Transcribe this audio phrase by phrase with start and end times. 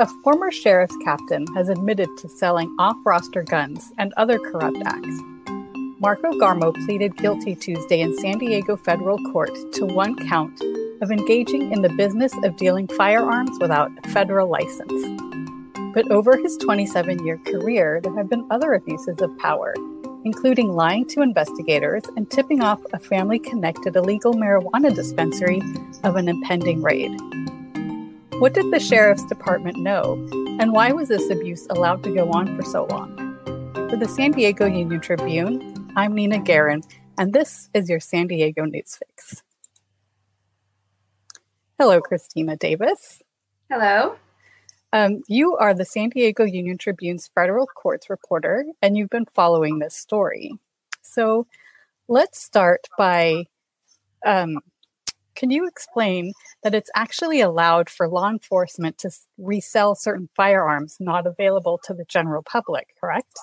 [0.00, 5.20] A former sheriff's captain has admitted to selling off roster guns and other corrupt acts.
[5.98, 10.58] Marco Garmo pleaded guilty Tuesday in San Diego federal court to one count
[11.02, 15.04] of engaging in the business of dealing firearms without a federal license.
[15.92, 19.74] But over his 27 year career, there have been other abuses of power,
[20.24, 25.60] including lying to investigators and tipping off a family connected illegal marijuana dispensary
[26.04, 27.10] of an impending raid.
[28.40, 30.14] What did the sheriff's department know,
[30.58, 33.14] and why was this abuse allowed to go on for so long?
[33.90, 36.82] For the San Diego Union Tribune, I'm Nina Garin,
[37.18, 39.42] and this is your San Diego News Fix.
[41.78, 43.22] Hello, Kristina Davis.
[43.68, 44.16] Hello.
[44.94, 49.80] Um, you are the San Diego Union Tribune's federal courts reporter, and you've been following
[49.80, 50.50] this story.
[51.02, 51.46] So
[52.08, 53.44] let's start by
[54.24, 54.60] um,
[55.40, 61.26] can you explain that it's actually allowed for law enforcement to resell certain firearms not
[61.26, 63.38] available to the general public, correct?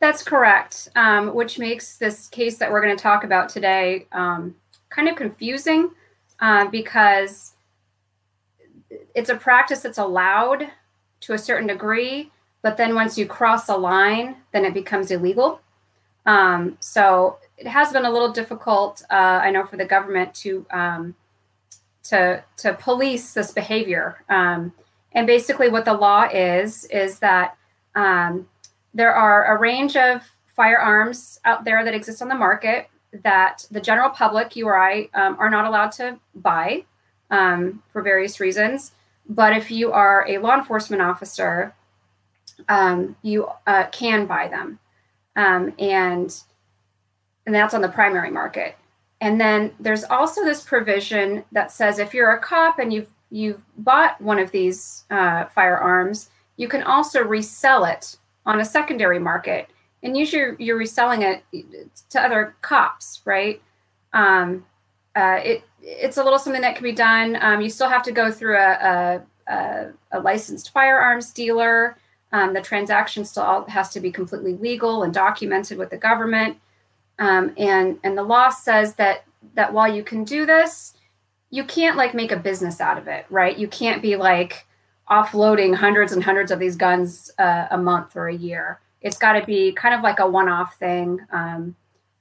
[0.00, 4.54] That's correct, um, which makes this case that we're going to talk about today um,
[4.88, 5.90] kind of confusing
[6.40, 7.52] uh, because
[9.14, 10.70] it's a practice that's allowed
[11.20, 15.60] to a certain degree, but then once you cross a line, then it becomes illegal.
[16.24, 20.66] Um, so it has been a little difficult, uh, I know, for the government to
[20.70, 21.14] um,
[22.04, 24.22] to to police this behavior.
[24.28, 24.72] Um,
[25.12, 27.56] and basically, what the law is is that
[27.94, 28.48] um,
[28.92, 30.22] there are a range of
[30.54, 32.88] firearms out there that exist on the market
[33.22, 36.84] that the general public, you or I, um, are not allowed to buy
[37.30, 38.92] um, for various reasons.
[39.28, 41.74] But if you are a law enforcement officer,
[42.68, 44.78] um, you uh, can buy them,
[45.34, 46.34] and
[47.46, 48.76] and that's on the primary market.
[49.20, 53.62] And then there's also this provision that says if you're a cop and you've you've
[53.78, 59.68] bought one of these uh, firearms, you can also resell it on a secondary market.
[60.02, 61.42] And usually you're, reselling it
[62.10, 63.60] to other cops, right?
[64.12, 64.64] Um,
[65.16, 67.38] uh, it it's a little something that can be done.
[67.40, 71.96] Um, you still have to go through a, a, a licensed firearms dealer.
[72.32, 76.58] Um, the transaction still has to be completely legal and documented with the government.
[77.18, 80.94] Um, and and the law says that that while you can do this,
[81.50, 83.56] you can't like make a business out of it, right?
[83.56, 84.66] You can't be like
[85.10, 88.80] offloading hundreds and hundreds of these guns uh, a month or a year.
[89.00, 91.76] It's got to be kind of like a one-off thing, um,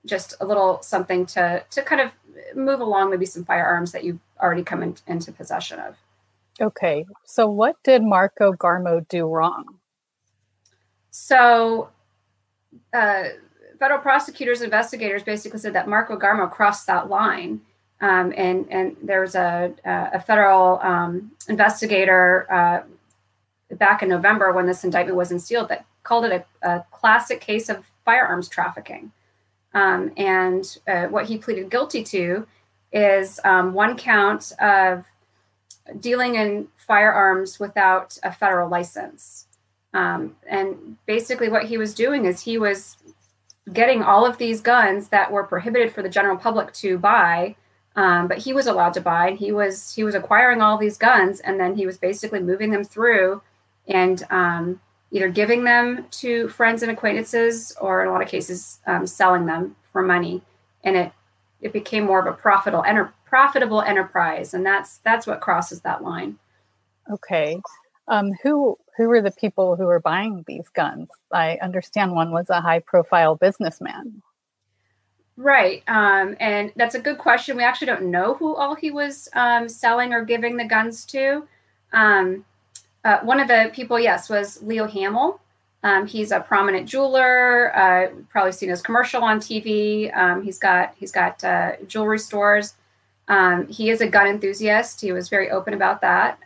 [0.06, 2.12] just a little something to to kind of
[2.56, 5.96] move along, maybe some firearms that you've already come in, into possession of.
[6.62, 9.80] Okay, so what did Marco Garmo do wrong?
[11.12, 11.90] So,
[12.94, 13.24] uh,
[13.80, 17.62] federal prosecutors, investigators basically said that Marco Garmo crossed that line.
[18.02, 24.66] Um, and and there was a, a federal um, investigator uh, back in November when
[24.66, 29.12] this indictment was unsealed that called it a, a classic case of firearms trafficking.
[29.74, 32.48] Um, and uh, what he pleaded guilty to
[32.92, 35.06] is um, one count of
[36.00, 39.48] dealing in firearms without a federal license.
[39.94, 42.98] Um, and basically, what he was doing is he was
[43.74, 47.56] getting all of these guns that were prohibited for the general public to buy
[47.96, 51.40] um, but he was allowed to buy he was he was acquiring all these guns
[51.40, 53.42] and then he was basically moving them through
[53.88, 54.80] and um,
[55.12, 59.46] either giving them to friends and acquaintances or in a lot of cases um, selling
[59.46, 60.42] them for money.
[60.84, 61.12] And it
[61.62, 66.04] it became more of a profitable enter, profitable enterprise and that's that's what crosses that
[66.04, 66.38] line.
[67.10, 67.60] Okay.
[68.08, 71.10] Um, who who were the people who were buying these guns?
[71.32, 74.22] I understand one was a high profile businessman.
[75.38, 75.84] Right.
[75.88, 77.58] Um, and that's a good question.
[77.58, 81.46] We actually don't know who all he was um, selling or giving the guns to.
[81.92, 82.46] Um,
[83.04, 85.42] uh, one of the people, yes, was Leo Hamel.
[85.84, 87.76] Um, he's a prominent jeweler.
[87.78, 90.16] Uh, probably seen his commercial on TV.
[90.18, 92.74] Um, he's got he's got uh, jewelry stores.
[93.28, 95.02] Um, he is a gun enthusiast.
[95.02, 96.40] He was very open about that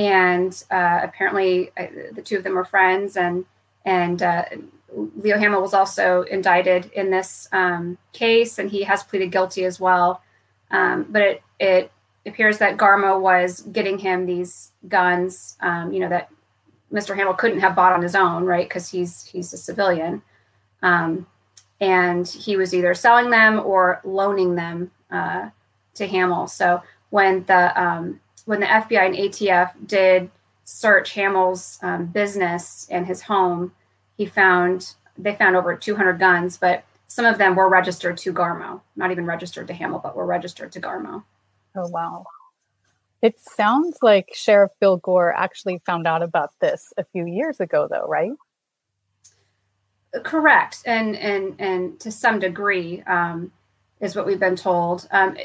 [0.00, 3.44] and uh, apparently uh, the two of them were friends and
[3.84, 4.46] and uh,
[4.94, 9.78] leo hamel was also indicted in this um, case and he has pleaded guilty as
[9.78, 10.22] well.
[10.70, 11.92] Um, but it, it
[12.24, 16.30] appears that garmo was getting him these guns um, you know that
[16.90, 18.66] mr hamel couldn't have bought on his own right?
[18.66, 20.22] Because he's he's a civilian.
[20.82, 21.26] Um,
[21.78, 25.50] and he was either selling them or loaning them uh,
[25.94, 28.20] to hamel so when the um,
[28.50, 30.28] when the FBI and ATF did
[30.64, 33.70] search Hamel's um, business and his home,
[34.16, 38.80] he found they found over 200 guns, but some of them were registered to Garmo,
[38.96, 41.22] not even registered to Hamel, but were registered to Garmo.
[41.76, 42.24] Oh wow.
[43.22, 47.86] It sounds like Sheriff Bill Gore actually found out about this a few years ago,
[47.88, 48.32] though, right?
[50.24, 53.52] Correct, and and and to some degree, um,
[54.00, 55.06] is what we've been told.
[55.10, 55.36] Um,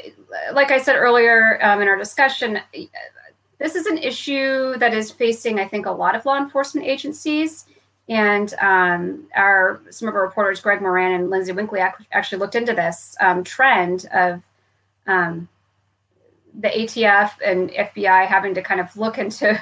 [0.52, 2.60] like I said earlier um, in our discussion,
[3.58, 7.66] this is an issue that is facing, I think, a lot of law enforcement agencies.
[8.08, 11.80] And um, our some of our reporters, Greg Moran and Lyndsay Winkley,
[12.12, 14.42] actually looked into this um, trend of
[15.06, 15.48] um,
[16.58, 19.60] the ATF and FBI having to kind of look into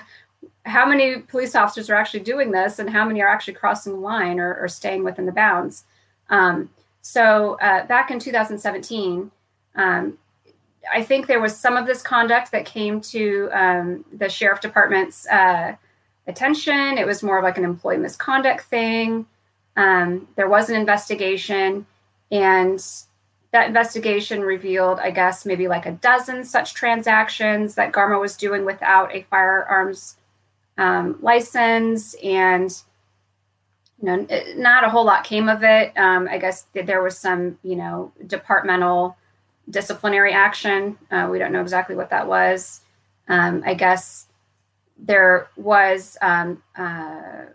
[0.67, 3.99] how many police officers are actually doing this and how many are actually crossing the
[3.99, 5.85] line or, or staying within the bounds.
[6.31, 6.71] Um,
[7.07, 9.31] so uh, back in 2017,
[9.75, 10.19] um,
[10.91, 15.29] I think there was some of this conduct that came to um, the sheriff department's
[15.29, 15.77] uh,
[16.27, 16.97] attention.
[16.97, 19.27] It was more of like an employee misconduct thing.
[19.77, 21.85] Um, there was an investigation,
[22.33, 22.83] and
[23.53, 28.65] that investigation revealed, I guess, maybe like a dozen such transactions that Garmo was doing
[28.65, 30.17] without a firearms
[30.79, 32.15] um, license.
[32.25, 32.75] And
[34.03, 34.27] you know,
[34.57, 35.93] not a whole lot came of it.
[35.97, 39.17] Um, I guess there was some, you know, departmental
[39.71, 40.99] disciplinary action.
[41.11, 42.81] Uh, we don't know exactly what that was.
[43.29, 44.27] Um, I guess
[44.99, 47.47] there was um, uh,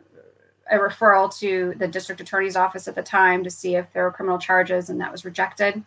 [0.71, 4.11] a referral to the district attorney's office at the time to see if there were
[4.11, 5.83] criminal charges, and that was rejected.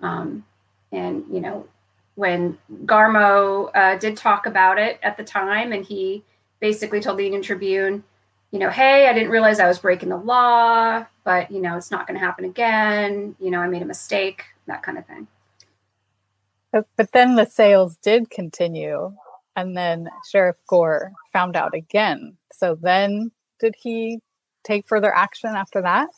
[0.00, 0.44] Um,
[0.90, 1.66] and you know,
[2.14, 6.24] when Garmo uh, did talk about it at the time, and he
[6.60, 8.04] basically told the Union Tribune
[8.52, 11.90] you know, hey, I didn't realize I was breaking the law, but you know, it's
[11.90, 13.34] not going to happen again.
[13.40, 15.26] You know, I made a mistake, that kind of thing.
[16.70, 19.14] But, but then the sales did continue,
[19.56, 22.36] and then Sheriff Gore found out again.
[22.52, 24.20] So then, did he
[24.64, 26.08] take further action after that?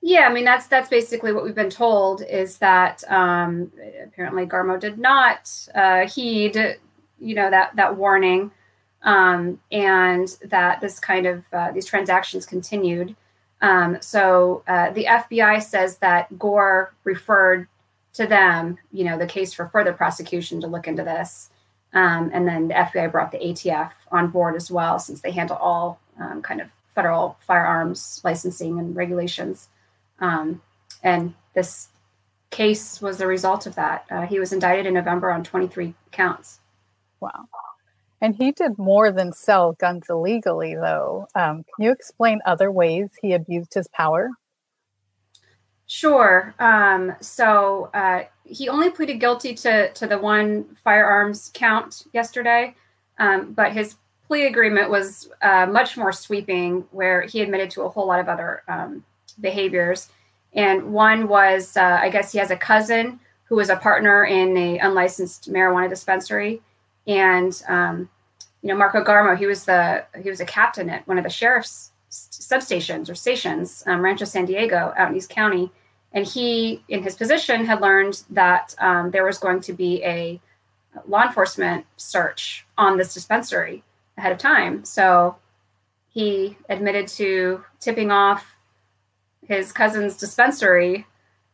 [0.00, 3.72] Yeah, I mean that's that's basically what we've been told is that um,
[4.04, 6.78] apparently Garmo did not uh, heed,
[7.18, 8.52] you know, that that warning
[9.02, 13.14] um, and that this kind of uh, these transactions continued.
[13.60, 17.68] Um, so uh, the FBI says that Gore referred
[18.14, 21.50] to them, you know, the case for further prosecution to look into this,
[21.92, 25.56] um, and then the FBI brought the ATF on board as well, since they handle
[25.56, 29.68] all um, kind of federal firearms licensing and regulations.
[30.20, 30.60] Um,
[31.02, 31.88] and this
[32.50, 34.04] case was the result of that.
[34.10, 36.60] Uh, he was indicted in November on 23 counts.
[37.20, 37.48] Wow.
[38.20, 41.28] And he did more than sell guns illegally, though.
[41.34, 44.30] Um, can you explain other ways he abused his power?
[45.86, 46.54] Sure.
[46.58, 52.74] Um, so uh, he only pleaded guilty to, to the one firearms count yesterday,
[53.18, 57.88] um, but his plea agreement was uh, much more sweeping, where he admitted to a
[57.88, 59.02] whole lot of other um,
[59.40, 60.10] behaviors.
[60.52, 64.56] And one was, uh, I guess he has a cousin who was a partner in
[64.58, 66.60] a unlicensed marijuana dispensary
[67.08, 68.08] and um,
[68.62, 71.30] you know Marco Garmo, he was the he was a captain at one of the
[71.30, 75.70] sheriff's substations or stations, um, Rancho San Diego, out in East County,
[76.12, 80.40] and he, in his position, had learned that um, there was going to be a
[81.06, 83.82] law enforcement search on this dispensary
[84.16, 84.84] ahead of time.
[84.84, 85.36] So
[86.08, 88.56] he admitted to tipping off
[89.46, 91.06] his cousin's dispensary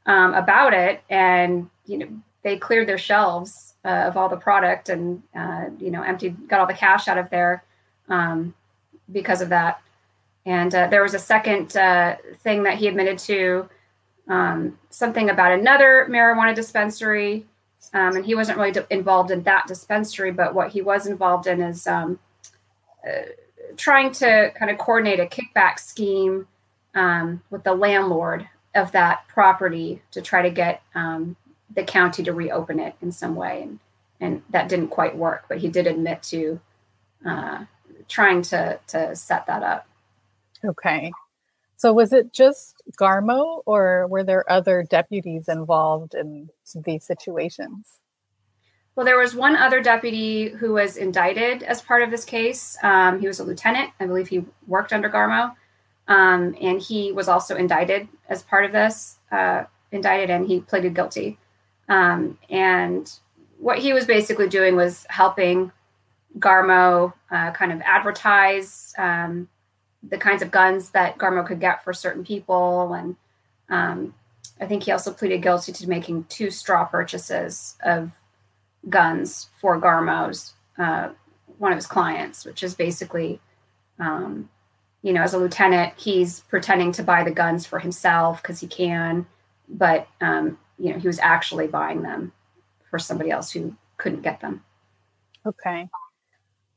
[0.07, 2.09] um, about it, and you know
[2.45, 6.61] they cleared their shelves uh, of all the product and uh, you know emptied got
[6.61, 7.65] all the cash out of there
[8.09, 8.55] um,
[9.11, 9.81] because of that.
[10.47, 13.69] And uh, there was a second uh, thing that he admitted to
[14.29, 17.47] um, something about another marijuana dispensary
[17.93, 21.61] um, and he wasn't really involved in that dispensary but what he was involved in
[21.61, 22.19] is um,
[23.07, 23.23] uh,
[23.77, 26.47] trying to kind of coordinate a kickback scheme
[26.95, 31.37] um, with the landlord of that property to try to get um,
[31.73, 33.79] the county to reopen it in some way, and
[34.21, 35.45] and that didn't quite work.
[35.49, 36.61] But he did admit to
[37.27, 37.65] uh,
[38.09, 39.87] trying to to set that up.
[40.65, 41.13] Okay,
[41.77, 48.01] so was it just Garmo, or were there other deputies involved in these situations?
[48.97, 52.79] Well, there was one other deputy who was indicted as part of this case.
[52.83, 53.91] Um, he was a lieutenant.
[53.99, 55.57] I believe he worked under Garmo.
[56.07, 60.95] Um, and he was also indicted as part of this, uh, indicted, and he pleaded
[60.95, 61.39] guilty.
[61.89, 63.11] Um, and
[63.59, 65.73] what he was basically doing was helping
[66.39, 69.49] Garmo uh, kind of advertise um,
[70.03, 72.93] the kinds of guns that Garmo could get for certain people.
[72.95, 73.17] And
[73.69, 74.15] um,
[74.61, 78.11] I think he also pleaded guilty to making two straw purchases of
[78.89, 81.11] guns for Garmo's, uh,
[81.59, 83.41] one of his clients, which is basically,
[83.99, 84.49] um,
[85.03, 88.67] you know, as a lieutenant, he's pretending to buy the guns for himself because he
[88.67, 89.27] can,
[89.69, 92.33] but um, you know he was actually buying them
[92.91, 94.63] for somebody else who couldn't get them
[95.47, 95.89] Okay.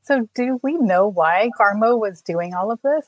[0.02, 3.06] So, do we know why Garmo was doing all of this?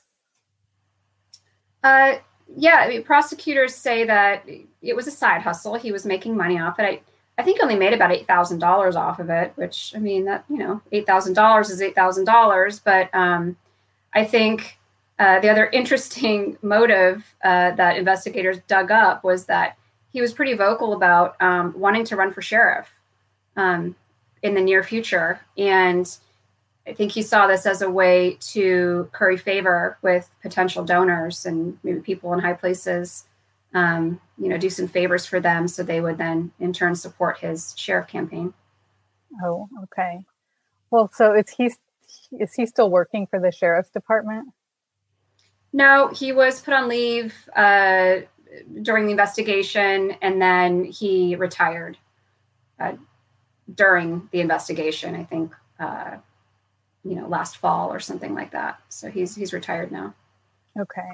[1.82, 2.16] Uh,
[2.56, 4.46] yeah, I mean, prosecutors say that
[4.82, 5.76] it was a side hustle.
[5.76, 6.82] He was making money off it.
[6.82, 7.00] I,
[7.38, 10.44] I think only made about eight thousand dollars off of it, which I mean that
[10.50, 12.80] you know eight thousand dollars is eight thousand dollars.
[12.80, 13.56] But um,
[14.12, 14.78] I think
[15.18, 19.78] uh, the other interesting motive uh, that investigators dug up was that
[20.12, 22.90] he was pretty vocal about um, wanting to run for sheriff
[23.56, 23.94] um,
[24.42, 26.16] in the near future, and
[26.86, 31.78] I think he saw this as a way to curry favor with potential donors and
[31.82, 33.26] maybe people in high places.
[33.72, 37.38] Um, you know, do some favors for them so they would then in turn support
[37.38, 38.52] his sheriff campaign.
[39.44, 40.24] Oh, okay.
[40.90, 41.70] Well, so is he
[42.32, 44.48] is he still working for the sheriff's department?
[45.72, 48.16] No, he was put on leave uh,
[48.82, 51.96] during the investigation, and then he retired
[52.78, 52.92] uh,
[53.74, 55.14] during the investigation.
[55.14, 56.16] I think uh,
[57.04, 58.80] you know last fall or something like that.
[58.88, 60.14] So he's he's retired now.
[60.78, 61.10] Okay.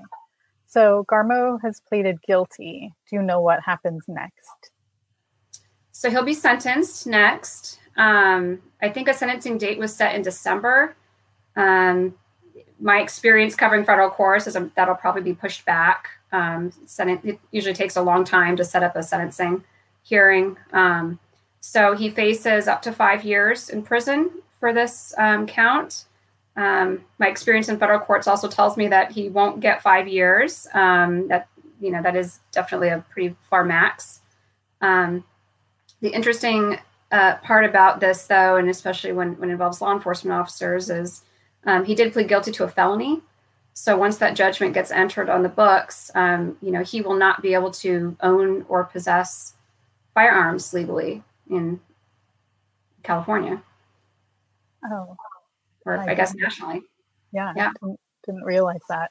[0.66, 2.93] So Garmo has pleaded guilty.
[3.09, 4.71] Do you know what happens next?
[5.93, 7.78] So he'll be sentenced next.
[7.97, 10.95] Um, I think a sentencing date was set in December.
[11.55, 12.14] Um,
[12.78, 16.11] my experience covering federal courts is that'll probably be pushed back.
[16.33, 19.64] Um, it usually takes a long time to set up a sentencing
[20.02, 20.56] hearing.
[20.73, 21.18] Um,
[21.61, 24.30] so he faces up to five years in prison
[24.61, 26.04] for this um, count.
[26.56, 30.66] Um, my experience in federal courts also tells me that he won't get five years.
[30.75, 31.49] Um, that
[31.80, 34.21] you know that is definitely a pretty far max.
[34.80, 35.25] Um,
[36.00, 36.78] the interesting
[37.12, 41.23] uh, part about this, though, and especially when when it involves law enforcement officers, is
[41.85, 43.23] he did plead guilty to a felony.
[43.78, 47.42] So once that judgment gets entered on the books, um, you know he will not
[47.42, 49.52] be able to own or possess
[50.14, 51.78] firearms legally in
[53.02, 53.62] California.
[54.90, 55.14] Oh,
[55.85, 56.80] or I, I guess nationally.
[57.33, 57.71] Yeah, yeah.
[57.83, 59.11] Didn't, didn't, realize that.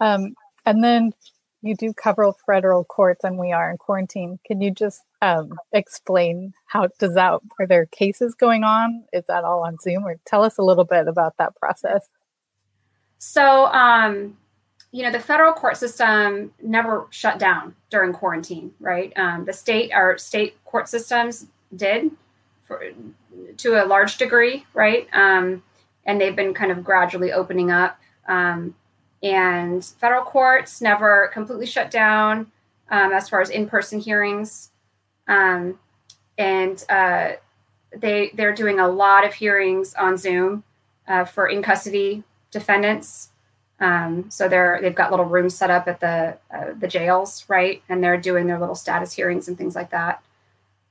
[0.00, 1.12] Um, and then
[1.60, 4.38] you do cover federal courts, and we are in quarantine.
[4.46, 7.40] Can you just um, explain how does that?
[7.60, 9.04] Are there cases going on?
[9.12, 12.08] Is that all on Zoom, or tell us a little bit about that process?
[13.18, 14.36] So, um,
[14.92, 19.12] you know, the federal court system never shut down during quarantine, right?
[19.16, 22.10] Um, the state, our state court systems did
[22.66, 22.82] for,
[23.58, 25.08] to a large degree, right?
[25.12, 25.62] Um,
[26.04, 27.98] and they've been kind of gradually opening up.
[28.28, 28.74] Um,
[29.22, 32.50] and federal courts never completely shut down
[32.90, 34.70] um, as far as in-person hearings.
[35.26, 35.78] Um,
[36.38, 37.32] and uh,
[37.96, 40.64] they they're doing a lot of hearings on Zoom
[41.08, 42.22] uh, for in custody
[42.58, 43.30] defendants.
[43.78, 47.82] Um, so they're they've got little rooms set up at the uh, the jails, right?
[47.88, 50.22] And they're doing their little status hearings and things like that.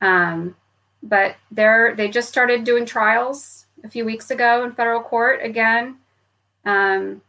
[0.02, 0.56] Um,
[1.02, 5.98] but they're they just started doing trials a few weeks ago in federal court again.
[6.64, 7.22] Um,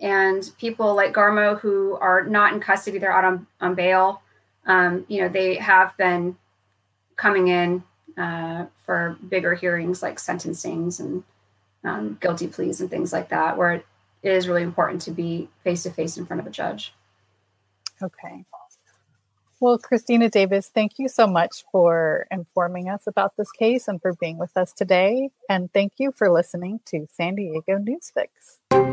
[0.00, 4.20] and people like Garmo who are not in custody, they're out on, on bail.
[4.66, 6.36] Um, you know, they have been
[7.16, 7.82] coming in
[8.18, 11.22] uh, for bigger hearings like sentencings and
[11.84, 13.84] um, guilty pleas and things like that, where it
[14.22, 16.94] is really important to be face to face in front of a judge.
[18.02, 18.44] Okay.
[19.60, 24.14] Well, Kristina Davis, thank you so much for informing us about this case and for
[24.14, 25.30] being with us today.
[25.48, 28.83] And thank you for listening to San Diego Newsfix.